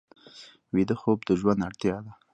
ویده 0.73 0.95
خوب 1.01 1.19
د 1.25 1.29
ژوند 1.39 1.61
اړتیا 1.67 1.97
ده 2.05 2.11